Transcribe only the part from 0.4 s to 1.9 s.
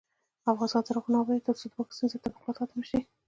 افغانستان تر هغو نه ابادیږي، ترڅو د